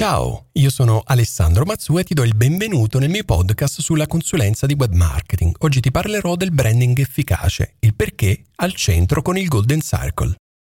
Ciao, 0.00 0.46
io 0.52 0.70
sono 0.70 1.02
Alessandro 1.04 1.66
Mazzu 1.66 1.98
e 1.98 2.04
ti 2.04 2.14
do 2.14 2.24
il 2.24 2.34
benvenuto 2.34 2.98
nel 2.98 3.10
mio 3.10 3.22
podcast 3.22 3.82
sulla 3.82 4.06
consulenza 4.06 4.64
di 4.64 4.72
web 4.72 4.94
marketing. 4.94 5.54
Oggi 5.58 5.80
ti 5.80 5.90
parlerò 5.90 6.36
del 6.36 6.52
branding 6.52 6.98
efficace, 6.98 7.74
il 7.80 7.94
perché 7.94 8.44
al 8.54 8.72
centro 8.72 9.20
con 9.20 9.36
il 9.36 9.46
Golden 9.46 9.82
Circle. 9.82 10.36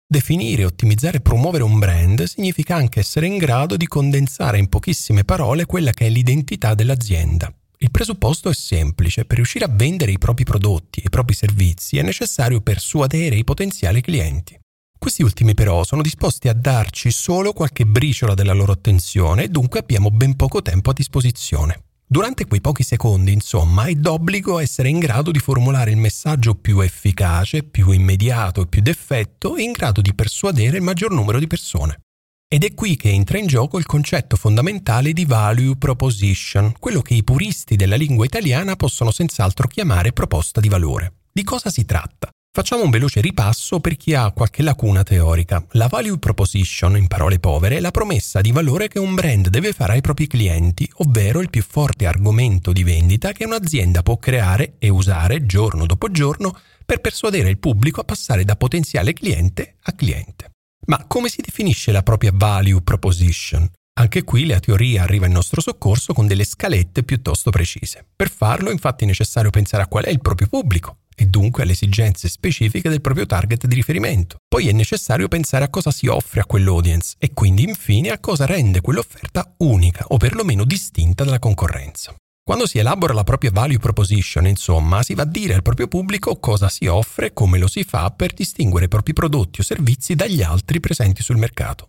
Definire, 0.08 0.64
ottimizzare 0.64 1.18
e 1.18 1.20
promuovere 1.20 1.64
un 1.64 1.78
brand 1.78 2.22
significa 2.22 2.76
anche 2.76 3.00
essere 3.00 3.26
in 3.26 3.36
grado 3.36 3.76
di 3.76 3.86
condensare 3.86 4.56
in 4.56 4.70
pochissime 4.70 5.22
parole 5.24 5.66
quella 5.66 5.92
che 5.92 6.06
è 6.06 6.08
l'identità 6.08 6.72
dell'azienda. 6.72 7.52
Il 7.76 7.90
presupposto 7.90 8.48
è 8.48 8.54
semplice, 8.54 9.26
per 9.26 9.36
riuscire 9.36 9.66
a 9.66 9.70
vendere 9.70 10.12
i 10.12 10.18
propri 10.18 10.44
prodotti 10.44 11.00
e 11.00 11.08
i 11.08 11.10
propri 11.10 11.34
servizi 11.34 11.98
è 11.98 12.02
necessario 12.02 12.62
persuadere 12.62 13.36
i 13.36 13.44
potenziali 13.44 14.00
clienti. 14.00 14.58
Questi 15.00 15.22
ultimi 15.22 15.54
però 15.54 15.82
sono 15.82 16.02
disposti 16.02 16.48
a 16.48 16.52
darci 16.52 17.10
solo 17.10 17.54
qualche 17.54 17.86
briciola 17.86 18.34
della 18.34 18.52
loro 18.52 18.72
attenzione 18.72 19.44
e 19.44 19.48
dunque 19.48 19.80
abbiamo 19.80 20.10
ben 20.10 20.36
poco 20.36 20.60
tempo 20.60 20.90
a 20.90 20.92
disposizione. 20.92 21.84
Durante 22.06 22.44
quei 22.46 22.60
pochi 22.60 22.82
secondi, 22.82 23.32
insomma, 23.32 23.86
è 23.86 23.94
d'obbligo 23.94 24.58
essere 24.58 24.90
in 24.90 24.98
grado 24.98 25.30
di 25.30 25.38
formulare 25.38 25.90
il 25.90 25.96
messaggio 25.96 26.54
più 26.54 26.80
efficace, 26.80 27.62
più 27.62 27.92
immediato 27.92 28.60
e 28.60 28.66
più 28.66 28.82
d'effetto 28.82 29.56
e 29.56 29.62
in 29.62 29.72
grado 29.72 30.02
di 30.02 30.12
persuadere 30.12 30.76
il 30.76 30.82
maggior 30.82 31.12
numero 31.12 31.38
di 31.38 31.46
persone. 31.46 32.02
Ed 32.46 32.64
è 32.64 32.74
qui 32.74 32.96
che 32.96 33.08
entra 33.08 33.38
in 33.38 33.46
gioco 33.46 33.78
il 33.78 33.86
concetto 33.86 34.36
fondamentale 34.36 35.14
di 35.14 35.24
value 35.24 35.78
proposition, 35.78 36.74
quello 36.78 37.00
che 37.00 37.14
i 37.14 37.24
puristi 37.24 37.74
della 37.74 37.96
lingua 37.96 38.26
italiana 38.26 38.76
possono 38.76 39.10
senz'altro 39.10 39.66
chiamare 39.66 40.12
proposta 40.12 40.60
di 40.60 40.68
valore. 40.68 41.14
Di 41.32 41.42
cosa 41.42 41.70
si 41.70 41.86
tratta? 41.86 42.28
Facciamo 42.52 42.82
un 42.82 42.90
veloce 42.90 43.20
ripasso 43.20 43.78
per 43.78 43.96
chi 43.96 44.12
ha 44.12 44.32
qualche 44.32 44.64
lacuna 44.64 45.04
teorica. 45.04 45.64
La 45.72 45.86
value 45.86 46.18
proposition, 46.18 46.96
in 46.96 47.06
parole 47.06 47.38
povere, 47.38 47.76
è 47.76 47.80
la 47.80 47.92
promessa 47.92 48.40
di 48.40 48.50
valore 48.50 48.88
che 48.88 48.98
un 48.98 49.14
brand 49.14 49.46
deve 49.46 49.72
fare 49.72 49.92
ai 49.92 50.00
propri 50.00 50.26
clienti, 50.26 50.90
ovvero 50.94 51.40
il 51.40 51.48
più 51.48 51.62
forte 51.62 52.06
argomento 52.06 52.72
di 52.72 52.82
vendita 52.82 53.30
che 53.30 53.44
un'azienda 53.44 54.02
può 54.02 54.16
creare 54.16 54.74
e 54.78 54.88
usare 54.88 55.46
giorno 55.46 55.86
dopo 55.86 56.10
giorno 56.10 56.58
per 56.84 57.00
persuadere 57.00 57.50
il 57.50 57.58
pubblico 57.58 58.00
a 58.00 58.04
passare 58.04 58.44
da 58.44 58.56
potenziale 58.56 59.12
cliente 59.12 59.76
a 59.82 59.92
cliente. 59.92 60.50
Ma 60.86 61.04
come 61.06 61.28
si 61.28 61.42
definisce 61.42 61.92
la 61.92 62.02
propria 62.02 62.32
value 62.34 62.82
proposition? 62.82 63.70
Anche 64.00 64.24
qui 64.24 64.46
la 64.46 64.58
teoria 64.58 65.04
arriva 65.04 65.26
in 65.26 65.32
nostro 65.32 65.60
soccorso 65.60 66.12
con 66.12 66.26
delle 66.26 66.44
scalette 66.44 67.04
piuttosto 67.04 67.50
precise. 67.50 68.04
Per 68.16 68.28
farlo 68.28 68.72
infatti 68.72 69.04
è 69.04 69.06
necessario 69.06 69.50
pensare 69.50 69.84
a 69.84 69.86
qual 69.86 70.04
è 70.04 70.10
il 70.10 70.20
proprio 70.20 70.48
pubblico, 70.48 70.96
e 71.20 71.26
dunque 71.26 71.64
alle 71.64 71.72
esigenze 71.72 72.30
specifiche 72.30 72.88
del 72.88 73.02
proprio 73.02 73.26
target 73.26 73.66
di 73.66 73.74
riferimento. 73.74 74.38
Poi 74.48 74.68
è 74.68 74.72
necessario 74.72 75.28
pensare 75.28 75.66
a 75.66 75.68
cosa 75.68 75.90
si 75.90 76.06
offre 76.06 76.40
a 76.40 76.46
quell'audience 76.46 77.16
e 77.18 77.34
quindi 77.34 77.62
infine 77.62 78.08
a 78.08 78.18
cosa 78.18 78.46
rende 78.46 78.80
quell'offerta 78.80 79.54
unica 79.58 80.06
o 80.08 80.16
perlomeno 80.16 80.64
distinta 80.64 81.22
dalla 81.22 81.38
concorrenza. 81.38 82.14
Quando 82.42 82.66
si 82.66 82.78
elabora 82.78 83.12
la 83.12 83.22
propria 83.22 83.50
value 83.52 83.78
proposition, 83.78 84.46
insomma, 84.46 85.02
si 85.02 85.12
va 85.12 85.24
a 85.24 85.26
dire 85.26 85.52
al 85.52 85.60
proprio 85.60 85.88
pubblico 85.88 86.38
cosa 86.38 86.70
si 86.70 86.86
offre 86.86 87.26
e 87.26 87.32
come 87.34 87.58
lo 87.58 87.68
si 87.68 87.84
fa 87.84 88.10
per 88.12 88.32
distinguere 88.32 88.86
i 88.86 88.88
propri 88.88 89.12
prodotti 89.12 89.60
o 89.60 89.62
servizi 89.62 90.14
dagli 90.14 90.42
altri 90.42 90.80
presenti 90.80 91.22
sul 91.22 91.36
mercato. 91.36 91.88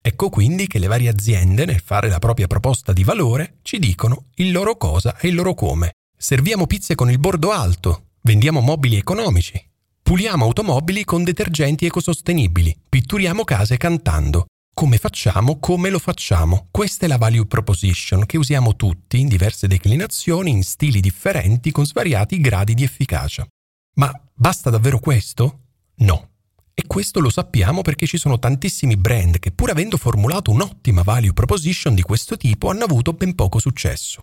Ecco 0.00 0.28
quindi 0.28 0.66
che 0.66 0.78
le 0.78 0.88
varie 0.88 1.08
aziende, 1.08 1.64
nel 1.64 1.80
fare 1.80 2.10
la 2.10 2.18
propria 2.18 2.46
proposta 2.46 2.92
di 2.92 3.02
valore, 3.02 3.60
ci 3.62 3.78
dicono 3.78 4.26
il 4.34 4.52
loro 4.52 4.76
cosa 4.76 5.16
e 5.16 5.28
il 5.28 5.34
loro 5.34 5.54
come. 5.54 5.92
Serviamo 6.16 6.66
pizze 6.66 6.94
con 6.94 7.10
il 7.10 7.18
bordo 7.18 7.50
alto, 7.50 8.07
Vendiamo 8.28 8.60
mobili 8.60 8.98
economici. 8.98 9.58
Puliamo 10.02 10.44
automobili 10.44 11.02
con 11.02 11.24
detergenti 11.24 11.86
ecosostenibili. 11.86 12.78
Pitturiamo 12.86 13.42
case 13.42 13.78
cantando. 13.78 14.48
Come 14.74 14.98
facciamo? 14.98 15.58
Come 15.58 15.88
lo 15.88 15.98
facciamo? 15.98 16.66
Questa 16.70 17.06
è 17.06 17.08
la 17.08 17.16
value 17.16 17.46
proposition 17.46 18.26
che 18.26 18.36
usiamo 18.36 18.76
tutti 18.76 19.18
in 19.18 19.28
diverse 19.28 19.66
declinazioni, 19.66 20.50
in 20.50 20.62
stili 20.62 21.00
differenti, 21.00 21.70
con 21.70 21.86
svariati 21.86 22.38
gradi 22.38 22.74
di 22.74 22.82
efficacia. 22.82 23.46
Ma 23.94 24.12
basta 24.34 24.68
davvero 24.68 24.98
questo? 24.98 25.60
No. 26.00 26.32
E 26.74 26.86
questo 26.86 27.20
lo 27.20 27.30
sappiamo 27.30 27.80
perché 27.80 28.06
ci 28.06 28.18
sono 28.18 28.38
tantissimi 28.38 28.98
brand 28.98 29.38
che 29.38 29.52
pur 29.52 29.70
avendo 29.70 29.96
formulato 29.96 30.50
un'ottima 30.50 31.00
value 31.00 31.32
proposition 31.32 31.94
di 31.94 32.02
questo 32.02 32.36
tipo 32.36 32.68
hanno 32.68 32.84
avuto 32.84 33.14
ben 33.14 33.34
poco 33.34 33.58
successo. 33.58 34.20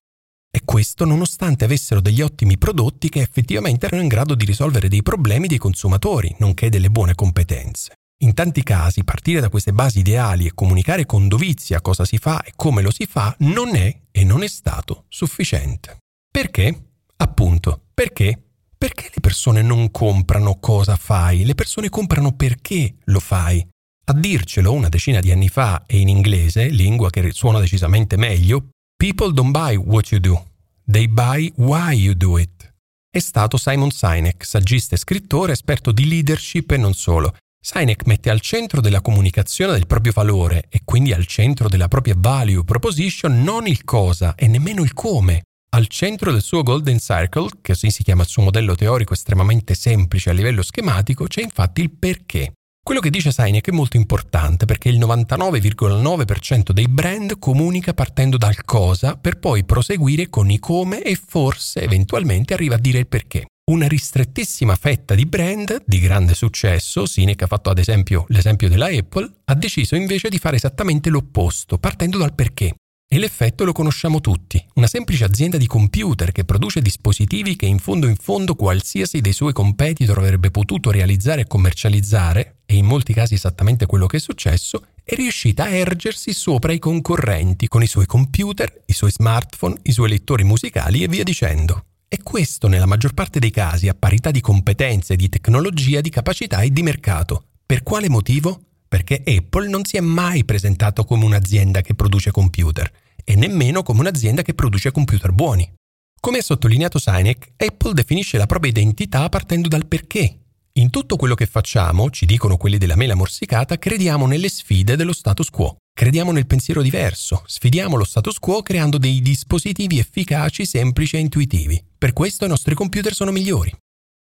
E 0.55 0.61
questo 0.63 1.03
nonostante 1.03 1.65
avessero 1.65 1.99
degli 1.99 2.21
ottimi 2.21 2.57
prodotti 2.57 3.09
che 3.09 3.19
effettivamente 3.19 3.87
erano 3.87 4.03
in 4.03 4.07
grado 4.07 4.35
di 4.35 4.45
risolvere 4.45 4.87
dei 4.87 5.03
problemi 5.03 5.47
dei 5.47 5.57
consumatori, 5.57 6.33
nonché 6.39 6.69
delle 6.69 6.89
buone 6.89 7.13
competenze. 7.13 7.91
In 8.23 8.33
tanti 8.33 8.63
casi 8.63 9.03
partire 9.03 9.41
da 9.41 9.49
queste 9.49 9.73
basi 9.73 9.99
ideali 9.99 10.45
e 10.45 10.53
comunicare 10.53 11.05
con 11.05 11.27
dovizia 11.27 11.81
cosa 11.81 12.05
si 12.05 12.17
fa 12.17 12.41
e 12.41 12.53
come 12.55 12.81
lo 12.81 12.89
si 12.89 13.05
fa 13.05 13.35
non 13.39 13.75
è 13.75 13.99
e 14.09 14.23
non 14.23 14.43
è 14.43 14.47
stato 14.47 15.03
sufficiente. 15.09 15.97
Perché? 16.31 16.91
Appunto, 17.17 17.87
perché? 17.93 18.41
Perché 18.77 19.09
le 19.13 19.19
persone 19.19 19.61
non 19.61 19.91
comprano 19.91 20.57
cosa 20.61 20.95
fai, 20.95 21.43
le 21.43 21.55
persone 21.55 21.89
comprano 21.89 22.31
perché 22.31 22.95
lo 23.03 23.19
fai. 23.19 23.59
A 24.05 24.13
dircelo 24.13 24.71
una 24.71 24.87
decina 24.87 25.19
di 25.19 25.31
anni 25.31 25.49
fa 25.49 25.83
e 25.85 25.97
in 25.99 26.07
inglese, 26.07 26.69
lingua 26.69 27.09
che 27.09 27.29
suona 27.33 27.59
decisamente 27.59 28.15
meglio, 28.15 28.69
People 28.97 29.33
don't 29.33 29.51
buy 29.51 29.75
what 29.75 30.09
you 30.11 30.21
do, 30.21 30.41
they 30.89 31.05
buy 31.09 31.51
why 31.57 31.91
you 31.91 32.13
do 32.13 32.37
it. 32.37 32.73
È 33.09 33.19
stato 33.19 33.57
Simon 33.57 33.91
Sinek, 33.91 34.45
saggista 34.45 34.95
e 34.95 34.97
scrittore, 34.97 35.51
esperto 35.51 35.91
di 35.91 36.07
leadership 36.07 36.71
e 36.71 36.77
non 36.77 36.93
solo. 36.93 37.35
Sinek 37.59 38.05
mette 38.05 38.29
al 38.29 38.39
centro 38.39 38.79
della 38.79 39.01
comunicazione 39.01 39.73
del 39.73 39.85
proprio 39.85 40.13
valore 40.13 40.67
e 40.69 40.79
quindi 40.85 41.11
al 41.11 41.25
centro 41.25 41.67
della 41.67 41.89
propria 41.89 42.15
value 42.17 42.63
proposition 42.63 43.43
non 43.43 43.67
il 43.67 43.83
cosa 43.83 44.33
e 44.33 44.47
nemmeno 44.47 44.81
il 44.81 44.93
come. 44.93 45.41
Al 45.71 45.87
centro 45.87 46.31
del 46.31 46.41
suo 46.41 46.63
Golden 46.63 46.99
Circle, 46.99 47.49
che 47.61 47.73
così 47.73 47.91
si 47.91 48.01
chiama 48.01 48.21
il 48.21 48.29
suo 48.29 48.43
modello 48.43 48.75
teorico 48.75 49.11
estremamente 49.11 49.75
semplice 49.75 50.29
a 50.29 50.33
livello 50.33 50.63
schematico, 50.63 51.25
c'è 51.27 51.41
infatti 51.41 51.81
il 51.81 51.91
perché. 51.91 52.53
Quello 52.85 53.01
che 53.01 53.09
dice 53.09 53.31
Sinek 53.31 53.69
è 53.69 53.71
molto 53.71 53.97
importante 53.97 54.65
perché 54.65 54.89
il 54.89 54.99
99,9% 54.99 56.69
dei 56.69 56.87
brand 56.87 57.39
comunica 57.39 57.95
partendo 57.95 58.37
dal 58.37 58.63
cosa 58.63 59.17
per 59.17 59.39
poi 59.39 59.65
proseguire 59.65 60.29
con 60.29 60.51
i 60.51 60.59
come 60.59 61.01
e 61.01 61.15
forse 61.15 61.81
eventualmente 61.81 62.53
arriva 62.53 62.75
a 62.75 62.77
dire 62.77 62.99
il 62.99 63.07
perché. 63.07 63.47
Una 63.71 63.87
ristrettissima 63.87 64.75
fetta 64.75 65.15
di 65.15 65.25
brand 65.25 65.81
di 65.83 65.99
grande 65.99 66.35
successo, 66.35 67.07
Sinek 67.07 67.41
ha 67.41 67.47
fatto 67.47 67.71
ad 67.71 67.79
esempio 67.79 68.25
l'esempio 68.27 68.69
della 68.69 68.85
Apple, 68.85 69.31
ha 69.45 69.55
deciso 69.55 69.95
invece 69.95 70.29
di 70.29 70.37
fare 70.37 70.57
esattamente 70.57 71.09
l'opposto, 71.09 71.79
partendo 71.79 72.19
dal 72.19 72.35
perché. 72.35 72.75
E 73.07 73.19
l'effetto 73.19 73.65
lo 73.65 73.71
conosciamo 73.71 74.19
tutti. 74.19 74.63
Una 74.73 74.87
semplice 74.87 75.25
azienda 75.25 75.57
di 75.57 75.67
computer 75.67 76.31
che 76.31 76.43
produce 76.43 76.81
dispositivi 76.81 77.55
che 77.55 77.67
in 77.67 77.77
fondo 77.77 78.07
in 78.07 78.15
fondo 78.15 78.55
qualsiasi 78.55 79.21
dei 79.21 79.31
suoi 79.31 79.53
competitor 79.53 80.17
avrebbe 80.17 80.49
potuto 80.49 80.89
realizzare 80.89 81.41
e 81.41 81.47
commercializzare, 81.47 82.61
e 82.65 82.75
in 82.75 82.85
molti 82.85 83.13
casi 83.13 83.35
esattamente 83.35 83.85
quello 83.85 84.07
che 84.07 84.17
è 84.17 84.19
successo, 84.19 84.87
è 85.03 85.13
riuscita 85.13 85.65
a 85.65 85.69
ergersi 85.69 86.33
sopra 86.33 86.73
i 86.73 86.79
concorrenti 86.79 87.67
con 87.67 87.83
i 87.83 87.87
suoi 87.87 88.07
computer, 88.07 88.81
i 88.87 88.93
suoi 88.93 89.11
smartphone, 89.11 89.77
i 89.83 89.91
suoi 89.91 90.09
lettori 90.09 90.43
musicali 90.43 91.03
e 91.03 91.07
via 91.07 91.23
dicendo. 91.23 91.85
E 92.07 92.23
questo 92.23 92.67
nella 92.67 92.87
maggior 92.87 93.13
parte 93.13 93.37
dei 93.37 93.51
casi 93.51 93.87
a 93.87 93.93
parità 93.93 94.31
di 94.31 94.41
competenze, 94.41 95.15
di 95.15 95.29
tecnologia, 95.29 96.01
di 96.01 96.09
capacità 96.09 96.61
e 96.61 96.71
di 96.71 96.81
mercato. 96.81 97.45
Per 97.63 97.83
quale 97.83 98.09
motivo? 98.09 98.61
Perché 98.95 99.21
Apple 99.25 99.67
non 99.67 99.83
si 99.83 99.97
è 99.97 99.99
mai 99.99 100.45
presentato 100.45 101.03
come 101.03 101.25
un'azienda 101.25 101.81
che 101.81 101.95
produce 101.95 102.31
computer 102.31 102.89
e 103.25 103.35
nemmeno 103.35 103.83
come 103.83 103.99
un'azienda 103.99 104.41
che 104.41 104.53
produce 104.53 104.91
computer 104.91 105.33
buoni. 105.33 105.69
Come 106.17 106.37
ha 106.37 106.41
sottolineato 106.41 106.97
Sinek, 106.97 107.51
Apple 107.57 107.91
definisce 107.91 108.37
la 108.37 108.45
propria 108.45 108.71
identità 108.71 109.27
partendo 109.27 109.67
dal 109.67 109.85
perché. 109.85 110.37
In 110.77 110.91
tutto 110.91 111.17
quello 111.17 111.35
che 111.35 111.45
facciamo, 111.45 112.09
ci 112.09 112.25
dicono 112.25 112.55
quelli 112.55 112.77
della 112.77 112.95
mela 112.95 113.15
morsicata, 113.15 113.77
crediamo 113.77 114.27
nelle 114.27 114.47
sfide 114.47 114.95
dello 114.95 115.11
status 115.11 115.49
quo. 115.49 115.75
Crediamo 115.93 116.31
nel 116.31 116.47
pensiero 116.47 116.81
diverso, 116.81 117.43
sfidiamo 117.45 117.97
lo 117.97 118.05
status 118.05 118.39
quo 118.39 118.61
creando 118.61 118.97
dei 118.97 119.21
dispositivi 119.21 119.99
efficaci, 119.99 120.65
semplici 120.65 121.17
e 121.17 121.19
intuitivi. 121.19 121.83
Per 121.97 122.13
questo 122.13 122.45
i 122.45 122.47
nostri 122.47 122.73
computer 122.75 123.13
sono 123.13 123.33
migliori. 123.33 123.75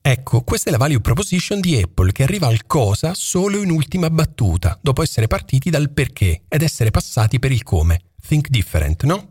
Ecco, 0.08 0.42
questa 0.42 0.68
è 0.68 0.70
la 0.70 0.78
value 0.78 1.00
proposition 1.00 1.58
di 1.60 1.82
Apple 1.82 2.12
che 2.12 2.22
arriva 2.22 2.46
al 2.46 2.64
cosa 2.64 3.12
solo 3.12 3.60
in 3.60 3.70
ultima 3.70 4.08
battuta, 4.08 4.78
dopo 4.80 5.02
essere 5.02 5.26
partiti 5.26 5.68
dal 5.68 5.90
perché 5.90 6.42
ed 6.46 6.62
essere 6.62 6.92
passati 6.92 7.40
per 7.40 7.50
il 7.50 7.64
come. 7.64 8.02
Think 8.24 8.46
different, 8.48 9.02
no? 9.02 9.30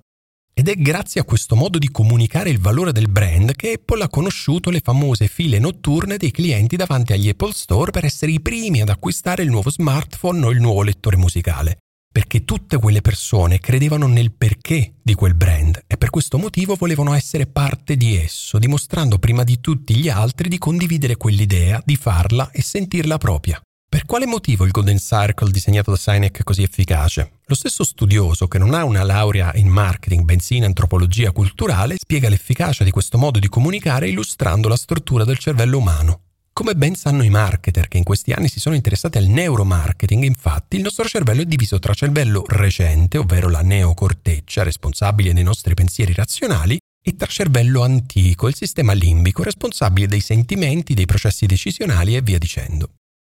Ed 0.53 0.67
è 0.67 0.75
grazie 0.75 1.21
a 1.21 1.23
questo 1.23 1.55
modo 1.55 1.77
di 1.77 1.89
comunicare 1.89 2.49
il 2.49 2.59
valore 2.59 2.91
del 2.91 3.07
brand 3.07 3.55
che 3.55 3.71
Apple 3.71 4.03
ha 4.03 4.09
conosciuto 4.09 4.69
le 4.69 4.81
famose 4.81 5.27
file 5.27 5.59
notturne 5.59 6.17
dei 6.17 6.31
clienti 6.31 6.75
davanti 6.75 7.13
agli 7.13 7.29
Apple 7.29 7.53
Store 7.53 7.91
per 7.91 8.03
essere 8.03 8.33
i 8.33 8.41
primi 8.41 8.81
ad 8.81 8.89
acquistare 8.89 9.43
il 9.43 9.49
nuovo 9.49 9.69
smartphone 9.69 10.45
o 10.45 10.51
il 10.51 10.59
nuovo 10.59 10.83
lettore 10.83 11.15
musicale. 11.15 11.77
Perché 12.15 12.45
tutte 12.45 12.77
quelle 12.77 13.01
persone 13.01 13.59
credevano 13.59 14.07
nel 14.07 14.31
perché 14.31 14.93
di 15.03 15.15
quel 15.15 15.35
brand 15.35 15.83
e 15.85 15.97
per 15.97 16.09
questo 16.09 16.37
motivo 16.37 16.75
volevano 16.75 17.13
essere 17.13 17.45
parte 17.45 17.97
di 17.97 18.15
esso, 18.15 18.57
dimostrando 18.57 19.19
prima 19.19 19.43
di 19.43 19.59
tutti 19.59 19.93
gli 19.97 20.07
altri 20.07 20.47
di 20.47 20.57
condividere 20.57 21.17
quell'idea, 21.17 21.81
di 21.83 21.97
farla 21.97 22.51
e 22.51 22.61
sentirla 22.61 23.17
propria. 23.17 23.59
Per 23.89 24.05
quale 24.05 24.25
motivo 24.25 24.63
il 24.63 24.71
Golden 24.71 24.97
Circle 24.97 25.51
disegnato 25.51 25.91
da 25.91 25.97
Sinek 25.97 26.39
è 26.39 26.43
così 26.43 26.63
efficace? 26.63 27.39
Lo 27.47 27.55
stesso 27.55 27.83
studioso, 27.83 28.47
che 28.47 28.59
non 28.59 28.73
ha 28.73 28.85
una 28.85 29.03
laurea 29.03 29.51
in 29.55 29.67
marketing 29.67 30.23
bensì 30.23 30.55
in 30.55 30.63
antropologia 30.63 31.33
culturale, 31.33 31.97
spiega 31.97 32.29
l'efficacia 32.29 32.85
di 32.85 32.91
questo 32.91 33.17
modo 33.17 33.39
di 33.39 33.49
comunicare 33.49 34.07
illustrando 34.07 34.69
la 34.69 34.77
struttura 34.77 35.25
del 35.25 35.37
cervello 35.37 35.79
umano. 35.79 36.21
Come 36.57 36.73
ben 36.73 36.95
sanno 36.95 37.23
i 37.23 37.29
marketer 37.29 37.89
che 37.89 37.97
in 37.97 38.05
questi 38.05 38.31
anni 38.31 38.47
si 38.47 38.61
sono 38.61 38.75
interessati 38.75 39.17
al 39.17 39.25
neuromarketing, 39.25 40.23
infatti 40.23 40.77
il 40.77 40.83
nostro 40.83 41.03
cervello 41.03 41.41
è 41.41 41.45
diviso 41.45 41.79
tra 41.79 41.93
cervello 41.93 42.45
recente, 42.47 43.17
ovvero 43.17 43.49
la 43.49 43.59
neocorteccia, 43.59 44.63
responsabile 44.63 45.33
dei 45.33 45.43
nostri 45.43 45.73
pensieri 45.73 46.13
razionali, 46.13 46.77
e 47.03 47.15
tra 47.17 47.27
cervello 47.27 47.83
antico, 47.83 48.47
il 48.47 48.55
sistema 48.55 48.93
limbico, 48.93 49.43
responsabile 49.43 50.07
dei 50.07 50.21
sentimenti, 50.21 50.93
dei 50.93 51.05
processi 51.05 51.45
decisionali 51.45 52.15
e 52.15 52.21
via 52.21 52.37
dicendo. 52.37 52.91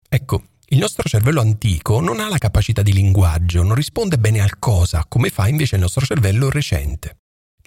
Ecco, 0.07 0.49
il 0.67 0.77
nostro 0.77 1.09
cervello 1.09 1.41
antico 1.41 1.99
non 1.99 2.19
ha 2.19 2.29
la 2.29 2.37
capacità 2.37 2.83
di 2.83 2.93
linguaggio, 2.93 3.63
non 3.63 3.73
risponde 3.73 4.19
bene 4.19 4.41
al 4.41 4.59
cosa, 4.59 5.03
come 5.07 5.31
fa 5.31 5.47
invece 5.47 5.73
il 5.73 5.81
nostro 5.81 6.05
cervello 6.05 6.51
recente. 6.51 7.17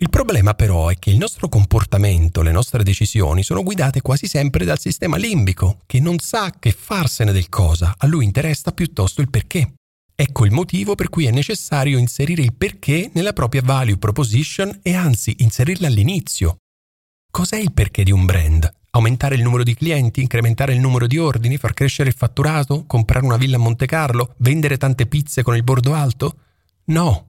Il 0.02 0.08
problema 0.08 0.54
però 0.54 0.88
è 0.88 0.98
che 0.98 1.10
il 1.10 1.18
nostro 1.18 1.50
comportamento, 1.50 2.40
le 2.40 2.52
nostre 2.52 2.82
decisioni 2.82 3.42
sono 3.42 3.62
guidate 3.62 4.00
quasi 4.00 4.28
sempre 4.28 4.64
dal 4.64 4.78
sistema 4.78 5.18
limbico, 5.18 5.82
che 5.84 6.00
non 6.00 6.18
sa 6.18 6.54
che 6.58 6.72
farsene 6.72 7.32
del 7.32 7.50
cosa, 7.50 7.94
a 7.98 8.06
lui 8.06 8.24
interessa 8.24 8.72
piuttosto 8.72 9.20
il 9.20 9.28
perché. 9.28 9.74
Ecco 10.14 10.46
il 10.46 10.52
motivo 10.52 10.94
per 10.94 11.10
cui 11.10 11.26
è 11.26 11.30
necessario 11.30 11.98
inserire 11.98 12.40
il 12.40 12.54
perché 12.54 13.10
nella 13.12 13.34
propria 13.34 13.60
value 13.62 13.98
proposition 13.98 14.80
e 14.82 14.94
anzi 14.94 15.34
inserirla 15.40 15.88
all'inizio. 15.88 16.56
Cos'è 17.30 17.58
il 17.58 17.74
perché 17.74 18.02
di 18.02 18.10
un 18.10 18.24
brand? 18.24 18.72
Aumentare 18.92 19.34
il 19.34 19.42
numero 19.42 19.64
di 19.64 19.74
clienti, 19.74 20.22
incrementare 20.22 20.72
il 20.72 20.80
numero 20.80 21.06
di 21.06 21.18
ordini, 21.18 21.58
far 21.58 21.74
crescere 21.74 22.08
il 22.08 22.14
fatturato, 22.16 22.86
comprare 22.86 23.26
una 23.26 23.36
villa 23.36 23.56
a 23.56 23.60
Monte 23.60 23.84
Carlo, 23.84 24.32
vendere 24.38 24.78
tante 24.78 25.04
pizze 25.04 25.42
con 25.42 25.56
il 25.56 25.62
bordo 25.62 25.92
alto? 25.92 26.36
No. 26.86 27.26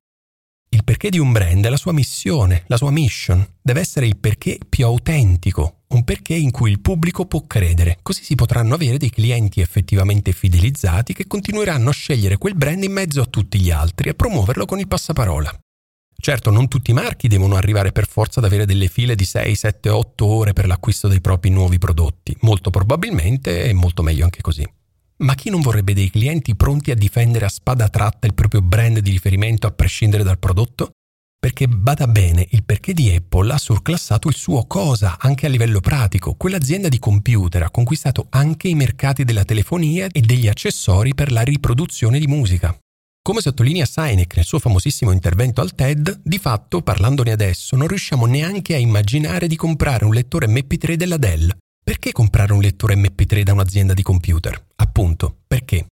Il 0.73 0.85
perché 0.85 1.09
di 1.09 1.19
un 1.19 1.33
brand 1.33 1.65
è 1.65 1.69
la 1.69 1.75
sua 1.75 1.91
missione, 1.91 2.63
la 2.67 2.77
sua 2.77 2.91
mission. 2.91 3.45
Deve 3.61 3.81
essere 3.81 4.05
il 4.05 4.15
perché 4.15 4.57
più 4.69 4.85
autentico, 4.85 5.81
un 5.89 6.05
perché 6.05 6.33
in 6.33 6.49
cui 6.49 6.71
il 6.71 6.79
pubblico 6.79 7.25
può 7.25 7.45
credere. 7.45 7.99
Così 8.01 8.23
si 8.23 8.35
potranno 8.35 8.73
avere 8.73 8.97
dei 8.97 9.09
clienti 9.09 9.59
effettivamente 9.59 10.31
fidelizzati 10.31 11.11
che 11.11 11.27
continueranno 11.27 11.89
a 11.89 11.93
scegliere 11.93 12.37
quel 12.37 12.55
brand 12.55 12.83
in 12.83 12.93
mezzo 12.93 13.19
a 13.19 13.25
tutti 13.25 13.59
gli 13.59 13.69
altri 13.69 14.09
e 14.09 14.13
promuoverlo 14.13 14.63
con 14.63 14.79
il 14.79 14.87
passaparola. 14.87 15.53
Certo, 16.17 16.51
non 16.51 16.69
tutti 16.69 16.91
i 16.91 16.93
marchi 16.93 17.27
devono 17.27 17.57
arrivare 17.57 17.91
per 17.91 18.07
forza 18.07 18.39
ad 18.39 18.45
avere 18.45 18.65
delle 18.65 18.87
file 18.87 19.15
di 19.15 19.25
6, 19.25 19.53
7, 19.53 19.89
8 19.89 20.25
ore 20.25 20.53
per 20.53 20.67
l'acquisto 20.67 21.09
dei 21.09 21.19
propri 21.19 21.49
nuovi 21.49 21.79
prodotti. 21.79 22.33
Molto 22.41 22.69
probabilmente 22.69 23.63
è 23.63 23.73
molto 23.73 24.03
meglio 24.03 24.23
anche 24.23 24.39
così. 24.41 24.65
Ma 25.21 25.35
chi 25.35 25.51
non 25.51 25.61
vorrebbe 25.61 25.93
dei 25.93 26.09
clienti 26.09 26.55
pronti 26.55 26.89
a 26.89 26.95
difendere 26.95 27.45
a 27.45 27.49
spada 27.49 27.89
tratta 27.89 28.25
il 28.25 28.33
proprio 28.33 28.61
brand 28.61 28.99
di 28.99 29.11
riferimento 29.11 29.67
a 29.67 29.71
prescindere 29.71 30.23
dal 30.23 30.39
prodotto? 30.39 30.93
Perché 31.39 31.67
bada 31.67 32.07
bene, 32.07 32.47
il 32.51 32.63
perché 32.63 32.93
di 32.93 33.13
Apple 33.13 33.53
ha 33.53 33.57
surclassato 33.57 34.27
il 34.29 34.35
suo 34.35 34.65
cosa 34.65 35.17
anche 35.19 35.45
a 35.45 35.49
livello 35.49 35.79
pratico. 35.79 36.33
Quell'azienda 36.33 36.87
di 36.87 36.97
computer 36.97 37.61
ha 37.63 37.69
conquistato 37.69 38.27
anche 38.29 38.67
i 38.67 38.75
mercati 38.75 39.23
della 39.23 39.45
telefonia 39.45 40.07
e 40.11 40.21
degli 40.21 40.47
accessori 40.47 41.13
per 41.13 41.31
la 41.31 41.41
riproduzione 41.41 42.17
di 42.17 42.27
musica. 42.27 42.75
Come 43.21 43.41
sottolinea 43.41 43.85
Sinek 43.85 44.35
nel 44.35 44.45
suo 44.45 44.57
famosissimo 44.57 45.11
intervento 45.11 45.61
al 45.61 45.75
TED, 45.75 46.21
di 46.23 46.39
fatto, 46.39 46.81
parlandone 46.81 47.31
adesso, 47.31 47.75
non 47.75 47.87
riusciamo 47.87 48.25
neanche 48.25 48.73
a 48.73 48.79
immaginare 48.79 49.45
di 49.45 49.55
comprare 49.55 50.05
un 50.05 50.13
lettore 50.13 50.47
MP3 50.47 50.93
della 50.95 51.17
Dell. 51.17 51.55
Perché 51.83 52.11
comprare 52.11 52.53
un 52.53 52.61
lettore 52.61 52.95
MP3 52.95 53.41
da 53.41 53.53
un'azienda 53.53 53.93
di 53.93 54.03
computer? 54.03 54.67
Appunto, 54.75 55.39
perché? 55.47 55.87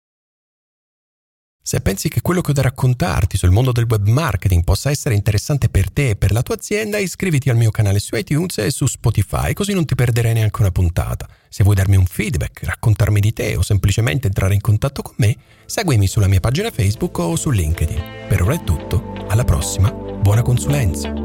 Se 1.68 1.80
pensi 1.82 2.10
che 2.10 2.22
quello 2.22 2.42
che 2.42 2.52
ho 2.52 2.54
da 2.54 2.62
raccontarti 2.64 3.38
sul 3.38 3.50
mondo 3.50 3.72
del 3.72 3.88
web 3.88 4.08
marketing 4.08 4.64
possa 4.64 4.92
essere 4.92 5.16
interessante 5.16 5.70
per 5.70 5.92
te 5.92 6.10
e 6.10 6.16
per 6.16 6.32
la 6.32 6.44
tua 6.44 6.56
azienda, 6.56 6.98
iscriviti 6.98 7.50
al 7.50 7.58
mio 7.58 7.72
canale 7.72 8.00
su 8.00 8.16
iTunes 8.16 8.60
e 8.60 8.70
su 8.70 8.86
Spotify, 8.86 9.54
così 9.54 9.74
non 9.74 9.86
ti 9.86 9.96
perderai 9.96 10.34
neanche 10.34 10.62
una 10.62 10.72
puntata. 10.72 11.28
Se 11.50 11.64
vuoi 11.64 11.76
darmi 11.76 11.96
un 11.96 12.06
feedback, 12.06 12.64
raccontarmi 12.64 13.20
di 13.20 13.34
te 13.34 13.56
o 13.56 13.64
semplicemente 13.64 14.28
entrare 14.28 14.54
in 14.54 14.62
contatto 14.62 15.02
con 15.02 15.16
me, 15.18 15.36
seguimi 15.66 16.06
sulla 16.06 16.28
mia 16.28 16.40
pagina 16.40 16.70
Facebook 16.70 17.18
o 17.18 17.36
su 17.36 17.50
LinkedIn. 17.50 18.28
Per 18.28 18.42
ora 18.42 18.54
è 18.54 18.64
tutto, 18.64 19.26
alla 19.28 19.44
prossima, 19.44 19.92
buona 19.92 20.44
consulenza! 20.44 21.25